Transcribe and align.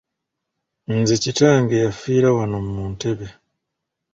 Nze 0.97 1.15
kitange 1.23 1.75
yafiira 1.85 2.29
wano 2.37 2.57
mu 2.71 2.83
ntebe 2.93 3.27